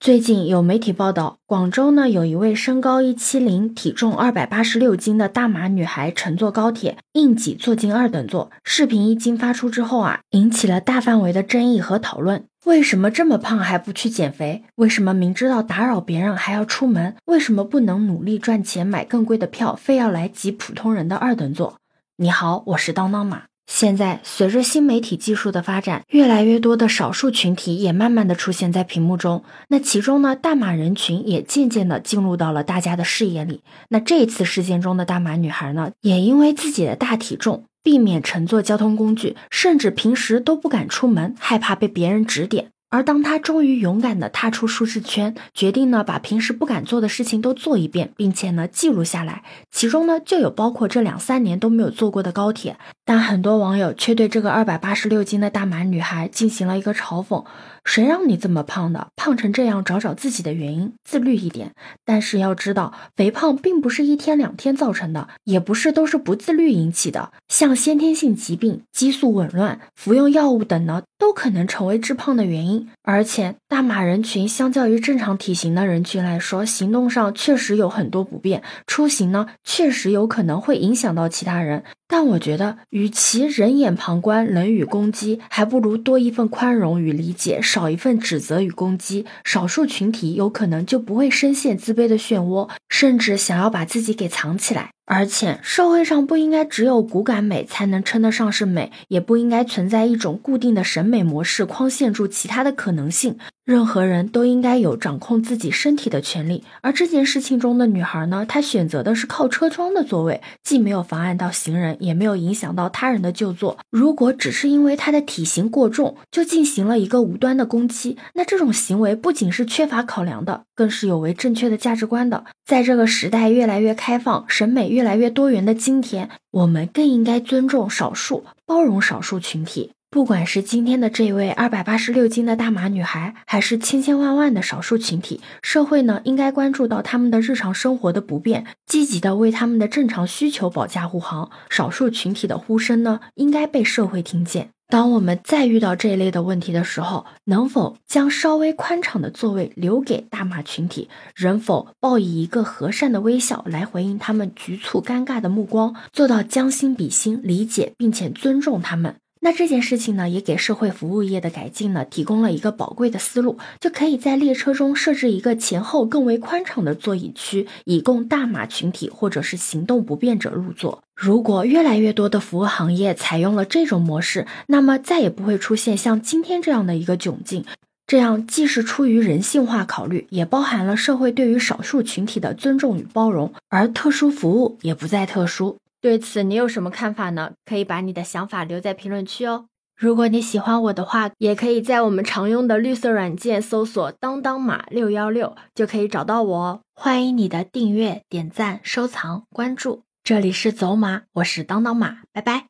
[0.00, 8.52] 最近有媒体报道，广州呢有一位身高一七零、体重二百八十六斤的大码女孩乘坐高铁，硬挤坐进二等座。
[8.62, 12.44] 视频一经发出之后啊，引起了大范围的争议和讨论。
[12.64, 14.62] 为什么这么胖还不去减肥？
[14.76, 17.16] 为什么明知道打扰别人还要出门？
[17.24, 21.78] 为什么不能努力赚钱买更贵的票，非要来挤普通人的二等座？
[22.18, 23.47] 你好，我是当当马。
[23.70, 29.44] 现在，随着新媒体技术的发展，越来越多的少数群体也慢慢的出现在屏幕中。
[29.68, 33.60] 那其中呢，大码人群也渐渐的进入到了大家的视野里。
[33.90, 42.70] 那这一次事件中的大码女孩呢，也因为自己的大体重，避免乘坐交通工具，甚至平时都不敢出门，害怕被别人指点。
[42.90, 52.78] 而当她终于勇敢地踏出舒适圈，决定呢把平时不敢做的事情都做一遍，并且呢记录下来，其中呢就有包括这两三年都没有坐过的高铁。
[53.04, 57.44] 但很多网友却对这个二百八十六斤的大码女孩进行了一个嘲讽：
[57.84, 59.08] 谁让你这么胖的？
[59.28, 61.72] 胖成这样，找找自己的原因，自律一点。
[62.02, 67.30] 但是要知道，肥胖并不是一天两天造成的，也不是都是不自律引起的。
[67.46, 72.88] 像先天性疾病、激素紊乱、服用药物等呢，都可能成为致胖的原因。
[73.02, 81.84] 而且，大码人群相较于正常体型的人群来说，行动上确实有很多不便，出行呢确实有可能会影响到其他人。
[82.10, 89.26] 但我觉得，与其人眼旁观、冷语攻击，还不如多一份宽容与理解，少一份指责与攻击。
[89.44, 94.92] 少数群体有可能就不会深陷自卑的漩涡，甚至想要把自己给藏起来。
[95.10, 103.38] 而且，社会上不应该只有骨感美才能称得上是美，也不应该存在一种固定的审美模式，框限住其他的可能性。
[103.64, 113.78] 任何人都应该有掌控自己身体的权利，而这件事情中的女孩呢，她选择的是靠车窗的座位，既没有妨碍到行人，也没有影响到他人的就坐。
[113.90, 122.44] 如果只是因为她的体型过重就进行了一个无端的攻击，那这种行为不仅是缺乏考量的，更是有违正确的价值观的。
[122.64, 129.92] 在这个时代越来越开放、审美越越来越多元的今天，我们更应该尊重少数，包容少数群体。
[130.10, 141.48] 不管是今天的这位二百八十六斤的大码女孩，还是千千万万的少数群体，社会呢应该关注到他们的日常生活的不便，积极的为他们的正常需求保驾护航。
[141.70, 144.70] 少数群体的呼声呢，应该被社会听见。
[144.90, 151.10] 当我们再遇到这一类的问题的时候，能否将稍微宽敞的座位留给大码群体？
[151.42, 159.16] 能否报以一个和善的微笑来回应他们局促尴尬的目光，做到将心比心，理解并且尊重他们？
[159.40, 171.02] 那这件事情呢，也给社会服务业的改进呢提供了一个宝贵的思路，就可以在列车中设置一个前后更为宽敞的座椅区，以供大码群体或者是行动不便者入座。
[171.20, 177.64] 如果越来越多的服务行业采用了这种模式，那么再也不会出现像今天这样的一个窘境。
[178.06, 185.76] 这样既是出于人性化考虑，也包含了社会对于少数群体的尊重与包容，而特殊服务也不再特殊。
[186.00, 187.50] 对此，你有什么看法呢？
[187.66, 189.64] 可以把你的想法留在评论区哦。
[189.98, 196.80] 如果你喜欢我的话，也可以在我们常用的绿色软件搜索“当当码六幺六”，就可以找到我哦。
[196.94, 200.02] 欢迎你的订阅、点赞、收藏、关注。
[200.28, 202.68] 这里是走马，我是当当马，拜拜。